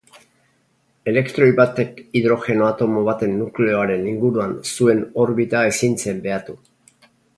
[1.11, 6.57] Elektroi batek hidrogeno-atomo baten nukleoaren inguruan zuen orbita ezin zen behatu.